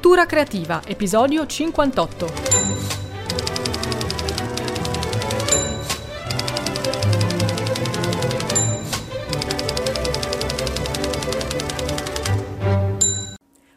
Scrittura 0.00 0.24
creativa, 0.24 0.80
episodio 0.86 1.44
58. 1.44 2.26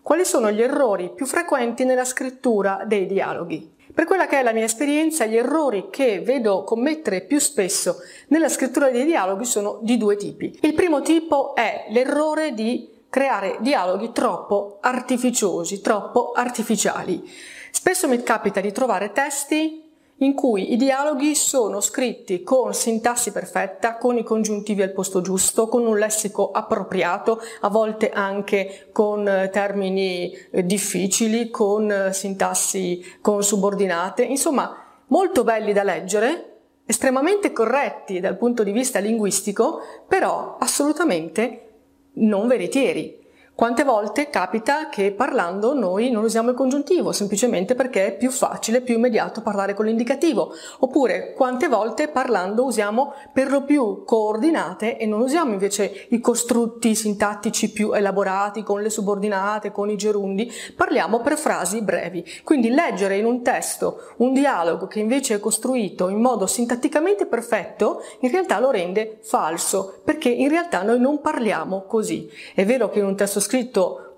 Quali 0.00 0.24
sono 0.24 0.52
gli 0.52 0.62
errori 0.62 1.10
più 1.12 1.26
frequenti 1.26 1.84
nella 1.84 2.04
scrittura 2.04 2.84
dei 2.86 3.06
dialoghi? 3.06 3.74
Per 3.92 4.04
quella 4.04 4.28
che 4.28 4.38
è 4.38 4.44
la 4.44 4.52
mia 4.52 4.62
esperienza, 4.62 5.26
gli 5.26 5.36
errori 5.36 5.88
che 5.90 6.20
vedo 6.20 6.62
commettere 6.62 7.22
più 7.22 7.40
spesso 7.40 7.96
nella 8.28 8.48
scrittura 8.48 8.90
dei 8.90 9.04
dialoghi 9.04 9.44
sono 9.44 9.80
di 9.82 9.96
due 9.96 10.14
tipi. 10.14 10.56
Il 10.62 10.74
primo 10.74 11.00
tipo 11.02 11.56
è 11.56 11.86
l'errore 11.88 12.54
di 12.54 12.92
creare 13.12 13.58
dialoghi 13.60 14.10
troppo 14.10 14.78
artificiosi, 14.80 15.82
troppo 15.82 16.32
artificiali. 16.32 17.22
Spesso 17.70 18.08
mi 18.08 18.22
capita 18.22 18.62
di 18.62 18.72
trovare 18.72 19.12
testi 19.12 19.82
in 20.16 20.32
cui 20.32 20.72
i 20.72 20.78
dialoghi 20.78 21.34
sono 21.34 21.82
scritti 21.82 22.42
con 22.42 22.72
sintassi 22.72 23.30
perfetta, 23.30 23.98
con 23.98 24.16
i 24.16 24.24
congiuntivi 24.24 24.80
al 24.80 24.92
posto 24.92 25.20
giusto, 25.20 25.68
con 25.68 25.86
un 25.86 25.98
lessico 25.98 26.52
appropriato, 26.52 27.38
a 27.60 27.68
volte 27.68 28.08
anche 28.08 28.88
con 28.92 29.28
eh, 29.28 29.50
termini 29.50 30.32
eh, 30.50 30.64
difficili, 30.64 31.50
con 31.50 31.90
eh, 31.90 32.14
sintassi 32.14 33.18
con 33.20 33.44
subordinate, 33.44 34.22
insomma 34.22 34.74
molto 35.08 35.44
belli 35.44 35.74
da 35.74 35.82
leggere, 35.82 36.60
estremamente 36.86 37.52
corretti 37.52 38.20
dal 38.20 38.38
punto 38.38 38.62
di 38.62 38.72
vista 38.72 39.00
linguistico, 39.00 39.82
però 40.08 40.56
assolutamente 40.58 41.66
non 42.14 42.48
veritieri. 42.48 43.21
Quante 43.54 43.84
volte 43.84 44.30
capita 44.30 44.88
che 44.88 45.12
parlando 45.12 45.74
noi 45.74 46.10
non 46.10 46.24
usiamo 46.24 46.48
il 46.48 46.56
congiuntivo 46.56 47.12
semplicemente 47.12 47.74
perché 47.74 48.06
è 48.06 48.16
più 48.16 48.30
facile, 48.30 48.80
più 48.80 48.94
immediato 48.94 49.42
parlare 49.42 49.74
con 49.74 49.84
l'indicativo, 49.84 50.54
oppure 50.78 51.34
quante 51.34 51.68
volte 51.68 52.08
parlando 52.08 52.64
usiamo 52.64 53.12
per 53.30 53.50
lo 53.50 53.62
più 53.62 54.04
coordinate 54.04 54.96
e 54.96 55.04
non 55.04 55.20
usiamo 55.20 55.52
invece 55.52 56.06
i 56.08 56.18
costrutti 56.18 56.94
sintattici 56.94 57.70
più 57.70 57.92
elaborati 57.92 58.62
con 58.62 58.80
le 58.80 58.88
subordinate, 58.88 59.70
con 59.70 59.90
i 59.90 59.96
gerundi, 59.96 60.50
parliamo 60.74 61.20
per 61.20 61.36
frasi 61.36 61.82
brevi. 61.82 62.24
Quindi 62.42 62.70
leggere 62.70 63.18
in 63.18 63.26
un 63.26 63.42
testo 63.42 64.14
un 64.16 64.32
dialogo 64.32 64.86
che 64.86 64.98
invece 64.98 65.34
è 65.34 65.40
costruito 65.40 66.08
in 66.08 66.20
modo 66.20 66.46
sintatticamente 66.46 67.26
perfetto, 67.26 68.02
in 68.20 68.30
realtà 68.30 68.58
lo 68.58 68.70
rende 68.70 69.18
falso, 69.22 70.00
perché 70.02 70.30
in 70.30 70.48
realtà 70.48 70.82
noi 70.82 70.98
non 70.98 71.20
parliamo 71.20 71.84
così. 71.86 72.28
È 72.54 72.64
vero 72.64 72.88
che 72.88 72.98
in 72.98 73.04
un 73.04 73.14
testo 73.14 73.38
scritto 73.38 73.50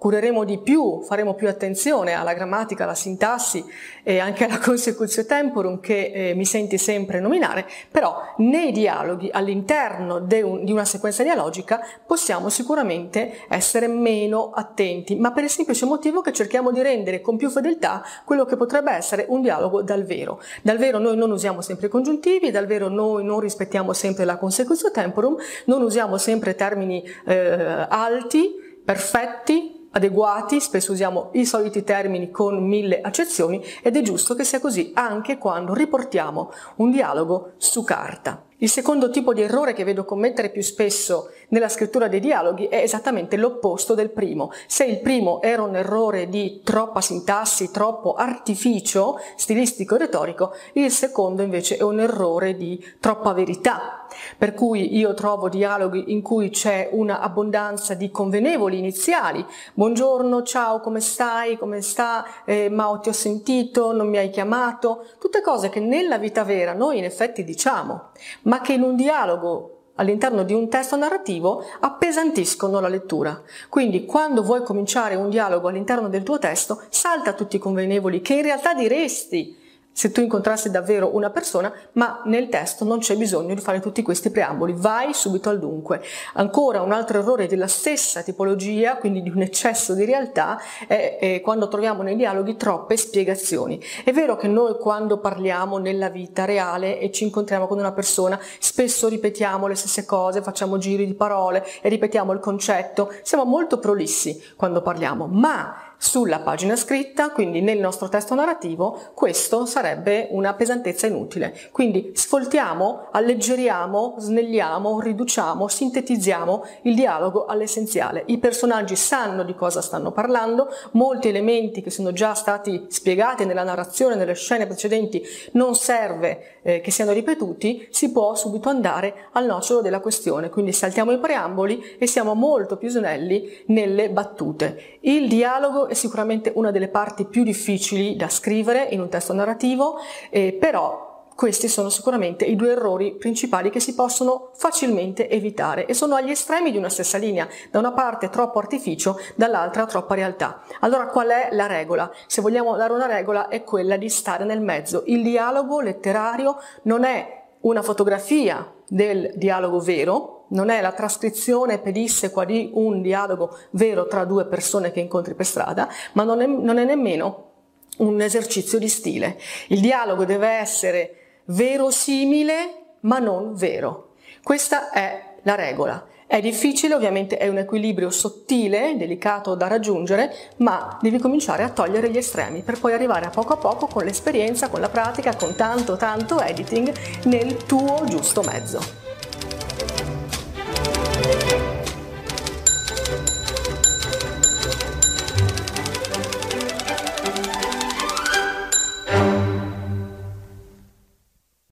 cureremo 0.04 0.44
di 0.44 0.58
più, 0.58 1.00
faremo 1.00 1.32
più 1.32 1.48
attenzione 1.48 2.12
alla 2.12 2.34
grammatica, 2.34 2.84
alla 2.84 2.94
sintassi 2.94 3.64
e 4.02 4.18
anche 4.18 4.44
alla 4.44 4.58
consecutio 4.58 5.24
temporum 5.24 5.80
che 5.80 6.12
eh, 6.12 6.34
mi 6.34 6.44
senti 6.44 6.76
sempre 6.76 7.20
nominare, 7.20 7.66
però 7.90 8.14
nei 8.36 8.70
dialoghi 8.70 9.30
all'interno 9.32 10.16
un, 10.16 10.62
di 10.62 10.72
una 10.72 10.84
sequenza 10.84 11.22
dialogica 11.22 11.80
possiamo 12.06 12.50
sicuramente 12.50 13.46
essere 13.48 13.86
meno 13.86 14.50
attenti, 14.50 15.16
ma 15.16 15.32
per 15.32 15.44
il 15.44 15.48
semplice 15.48 15.86
motivo 15.86 16.20
che 16.20 16.34
cerchiamo 16.34 16.70
di 16.70 16.82
rendere 16.82 17.22
con 17.22 17.38
più 17.38 17.48
fedeltà 17.48 18.04
quello 18.26 18.44
che 18.44 18.56
potrebbe 18.56 18.92
essere 18.92 19.24
un 19.30 19.40
dialogo 19.40 19.80
dal 19.80 20.04
vero. 20.04 20.38
Dal 20.60 20.76
vero 20.76 20.98
noi 20.98 21.16
non 21.16 21.30
usiamo 21.30 21.62
sempre 21.62 21.86
i 21.86 21.90
congiuntivi, 21.90 22.50
dal 22.50 22.66
vero 22.66 22.88
noi 22.88 23.24
non 23.24 23.40
rispettiamo 23.40 23.94
sempre 23.94 24.26
la 24.26 24.36
consecutio 24.36 24.90
temporum, 24.90 25.36
non 25.64 25.80
usiamo 25.80 26.18
sempre 26.18 26.54
termini 26.54 27.02
eh, 27.24 27.86
alti, 27.88 28.63
perfetti, 28.84 29.88
adeguati, 29.92 30.60
spesso 30.60 30.92
usiamo 30.92 31.30
i 31.32 31.46
soliti 31.46 31.82
termini 31.84 32.30
con 32.30 32.62
mille 32.62 33.00
accezioni 33.00 33.62
ed 33.82 33.96
è 33.96 34.02
giusto 34.02 34.34
che 34.34 34.44
sia 34.44 34.60
così 34.60 34.92
anche 34.94 35.38
quando 35.38 35.72
riportiamo 35.72 36.50
un 36.76 36.90
dialogo 36.90 37.52
su 37.56 37.82
carta. 37.84 38.44
Il 38.58 38.70
secondo 38.70 39.10
tipo 39.10 39.34
di 39.34 39.42
errore 39.42 39.72
che 39.72 39.82
vedo 39.82 40.04
commettere 40.04 40.48
più 40.48 40.62
spesso 40.62 41.30
nella 41.48 41.68
scrittura 41.68 42.06
dei 42.06 42.20
dialoghi 42.20 42.66
è 42.66 42.76
esattamente 42.76 43.36
l'opposto 43.36 43.94
del 43.94 44.10
primo. 44.10 44.52
Se 44.68 44.84
il 44.84 45.00
primo 45.00 45.42
era 45.42 45.62
un 45.62 45.74
errore 45.74 46.28
di 46.28 46.60
troppa 46.62 47.00
sintassi, 47.00 47.72
troppo 47.72 48.14
artificio 48.14 49.18
stilistico 49.36 49.96
e 49.96 49.98
retorico, 49.98 50.52
il 50.74 50.90
secondo 50.92 51.42
invece 51.42 51.78
è 51.78 51.82
un 51.82 51.98
errore 51.98 52.56
di 52.56 52.82
troppa 53.00 53.32
verità. 53.32 54.06
Per 54.38 54.54
cui 54.54 54.96
io 54.96 55.12
trovo 55.14 55.48
dialoghi 55.48 56.12
in 56.12 56.22
cui 56.22 56.50
c'è 56.50 56.90
una 56.92 57.18
abbondanza 57.18 57.94
di 57.94 58.12
convenevoli 58.12 58.78
iniziali. 58.78 59.44
Buongiorno, 59.74 60.42
ciao, 60.44 60.78
come 60.78 61.00
stai? 61.00 61.58
Come 61.58 61.80
sta? 61.80 62.24
Eh, 62.44 62.68
ma 62.68 62.96
ti 63.02 63.08
ho 63.08 63.12
sentito, 63.12 63.92
non 63.92 64.08
mi 64.08 64.18
hai 64.18 64.30
chiamato. 64.30 65.06
Tutte 65.18 65.40
cose 65.40 65.68
che 65.68 65.80
nella 65.80 66.18
vita 66.18 66.44
vera 66.44 66.72
noi 66.72 66.98
in 66.98 67.04
effetti 67.04 67.42
diciamo, 67.42 68.10
ma 68.44 68.60
che 68.60 68.72
in 68.72 68.82
un 68.82 68.96
dialogo 68.96 69.70
all'interno 69.96 70.42
di 70.42 70.52
un 70.52 70.68
testo 70.68 70.96
narrativo 70.96 71.64
appesantiscono 71.80 72.80
la 72.80 72.88
lettura. 72.88 73.40
Quindi 73.68 74.04
quando 74.06 74.42
vuoi 74.42 74.62
cominciare 74.62 75.14
un 75.14 75.28
dialogo 75.28 75.68
all'interno 75.68 76.08
del 76.08 76.22
tuo 76.22 76.38
testo, 76.38 76.82
salta 76.88 77.32
tutti 77.32 77.56
i 77.56 77.60
convenevoli 77.60 78.20
che 78.20 78.34
in 78.34 78.42
realtà 78.42 78.74
diresti 78.74 79.62
se 79.94 80.10
tu 80.10 80.20
incontrassi 80.20 80.72
davvero 80.72 81.14
una 81.14 81.30
persona, 81.30 81.72
ma 81.92 82.20
nel 82.24 82.48
testo 82.48 82.84
non 82.84 82.98
c'è 82.98 83.16
bisogno 83.16 83.54
di 83.54 83.60
fare 83.60 83.78
tutti 83.78 84.02
questi 84.02 84.30
preamboli, 84.30 84.74
vai 84.76 85.14
subito 85.14 85.50
al 85.50 85.60
dunque. 85.60 86.02
Ancora 86.32 86.82
un 86.82 86.90
altro 86.90 87.20
errore 87.20 87.46
della 87.46 87.68
stessa 87.68 88.22
tipologia, 88.22 88.96
quindi 88.96 89.22
di 89.22 89.30
un 89.30 89.40
eccesso 89.42 89.94
di 89.94 90.04
realtà, 90.04 90.58
è, 90.88 91.18
è 91.20 91.40
quando 91.40 91.68
troviamo 91.68 92.02
nei 92.02 92.16
dialoghi 92.16 92.56
troppe 92.56 92.96
spiegazioni. 92.96 93.80
È 94.02 94.10
vero 94.10 94.36
che 94.36 94.48
noi 94.48 94.76
quando 94.78 95.18
parliamo 95.18 95.78
nella 95.78 96.08
vita 96.08 96.44
reale 96.44 96.98
e 96.98 97.12
ci 97.12 97.22
incontriamo 97.22 97.68
con 97.68 97.78
una 97.78 97.92
persona, 97.92 98.38
spesso 98.58 99.06
ripetiamo 99.06 99.68
le 99.68 99.76
stesse 99.76 100.04
cose, 100.04 100.42
facciamo 100.42 100.76
giri 100.76 101.06
di 101.06 101.14
parole 101.14 101.64
e 101.80 101.88
ripetiamo 101.88 102.32
il 102.32 102.40
concetto, 102.40 103.12
siamo 103.22 103.44
molto 103.44 103.78
prolissi 103.78 104.42
quando 104.56 104.82
parliamo, 104.82 105.28
ma 105.28 105.93
sulla 106.04 106.40
pagina 106.40 106.76
scritta, 106.76 107.30
quindi 107.30 107.62
nel 107.62 107.78
nostro 107.78 108.10
testo 108.10 108.34
narrativo, 108.34 109.00
questo 109.14 109.64
sarebbe 109.64 110.28
una 110.32 110.52
pesantezza 110.52 111.06
inutile. 111.06 111.58
Quindi 111.72 112.12
sfoltiamo, 112.12 113.08
alleggeriamo, 113.10 114.16
snelliamo, 114.18 115.00
riduciamo, 115.00 115.66
sintetizziamo 115.66 116.64
il 116.82 116.94
dialogo 116.94 117.46
all'essenziale. 117.46 118.24
I 118.26 118.36
personaggi 118.36 118.96
sanno 118.96 119.44
di 119.44 119.54
cosa 119.54 119.80
stanno 119.80 120.12
parlando, 120.12 120.68
molti 120.92 121.28
elementi 121.28 121.80
che 121.80 121.90
sono 121.90 122.12
già 122.12 122.34
stati 122.34 122.84
spiegati 122.88 123.46
nella 123.46 123.62
narrazione, 123.62 124.14
nelle 124.14 124.34
scene 124.34 124.66
precedenti, 124.66 125.22
non 125.52 125.74
serve 125.74 126.60
eh, 126.62 126.80
che 126.82 126.90
siano 126.90 127.12
ripetuti, 127.12 127.88
si 127.90 128.12
può 128.12 128.34
subito 128.34 128.68
andare 128.68 129.28
al 129.32 129.46
nocciolo 129.46 129.80
della 129.80 130.00
questione. 130.00 130.50
Quindi 130.50 130.72
saltiamo 130.74 131.12
i 131.12 131.18
preamboli 131.18 131.96
e 131.98 132.06
siamo 132.06 132.34
molto 132.34 132.76
più 132.76 132.90
snelli 132.90 133.62
nelle 133.68 134.10
battute. 134.10 134.98
Il 135.00 135.28
dialogo 135.28 135.92
è 135.94 135.96
sicuramente 135.96 136.52
una 136.56 136.70
delle 136.70 136.88
parti 136.88 137.24
più 137.24 137.44
difficili 137.44 138.16
da 138.16 138.28
scrivere 138.28 138.88
in 138.90 139.00
un 139.00 139.08
testo 139.08 139.32
narrativo, 139.32 139.96
eh, 140.28 140.52
però 140.52 141.12
questi 141.34 141.66
sono 141.66 141.88
sicuramente 141.88 142.44
i 142.44 142.54
due 142.54 142.72
errori 142.72 143.16
principali 143.16 143.70
che 143.70 143.80
si 143.80 143.94
possono 143.94 144.50
facilmente 144.54 145.28
evitare 145.28 145.86
e 145.86 145.94
sono 145.94 146.14
agli 146.14 146.30
estremi 146.30 146.70
di 146.70 146.76
una 146.76 146.88
stessa 146.88 147.18
linea, 147.18 147.48
da 147.70 147.80
una 147.80 147.92
parte 147.92 148.28
troppo 148.28 148.60
artificio, 148.60 149.18
dall'altra 149.34 149.86
troppa 149.86 150.14
realtà. 150.14 150.62
Allora 150.80 151.06
qual 151.06 151.28
è 151.28 151.48
la 151.52 151.66
regola? 151.66 152.10
Se 152.26 152.40
vogliamo 152.40 152.76
dare 152.76 152.92
una 152.92 153.06
regola 153.06 153.48
è 153.48 153.64
quella 153.64 153.96
di 153.96 154.08
stare 154.08 154.44
nel 154.44 154.60
mezzo. 154.60 155.02
Il 155.06 155.22
dialogo 155.22 155.80
letterario 155.80 156.56
non 156.82 157.02
è 157.02 157.42
una 157.60 157.82
fotografia 157.82 158.72
del 158.86 159.32
dialogo 159.34 159.80
vero, 159.80 160.43
non 160.54 160.70
è 160.70 160.80
la 160.80 160.92
trascrizione 160.92 161.78
pedissequa 161.78 162.44
di 162.44 162.70
un 162.72 163.02
dialogo 163.02 163.56
vero 163.70 164.06
tra 164.06 164.24
due 164.24 164.46
persone 164.46 164.90
che 164.90 165.00
incontri 165.00 165.34
per 165.34 165.46
strada, 165.46 165.88
ma 166.12 166.22
non 166.22 166.40
è, 166.40 166.46
non 166.46 166.78
è 166.78 166.84
nemmeno 166.84 167.50
un 167.98 168.20
esercizio 168.20 168.78
di 168.78 168.88
stile. 168.88 169.38
Il 169.68 169.80
dialogo 169.80 170.24
deve 170.24 170.48
essere 170.48 171.16
verosimile 171.46 172.82
ma 173.00 173.18
non 173.18 173.54
vero. 173.54 174.14
Questa 174.42 174.90
è 174.90 175.36
la 175.42 175.54
regola. 175.54 176.06
È 176.26 176.40
difficile, 176.40 176.94
ovviamente 176.94 177.36
è 177.36 177.48
un 177.48 177.58
equilibrio 177.58 178.10
sottile, 178.10 178.96
delicato 178.96 179.54
da 179.54 179.66
raggiungere, 179.66 180.34
ma 180.58 180.98
devi 181.00 181.18
cominciare 181.18 181.62
a 181.62 181.68
togliere 181.68 182.10
gli 182.10 182.16
estremi 182.16 182.62
per 182.62 182.80
poi 182.80 182.94
arrivare 182.94 183.26
a 183.26 183.30
poco 183.30 183.52
a 183.52 183.56
poco 183.58 183.86
con 183.86 184.04
l'esperienza, 184.04 184.68
con 184.68 184.80
la 184.80 184.88
pratica, 184.88 185.36
con 185.36 185.54
tanto 185.54 185.96
tanto 185.96 186.40
editing 186.40 186.92
nel 187.24 187.56
tuo 187.66 188.04
giusto 188.06 188.42
mezzo. 188.42 189.03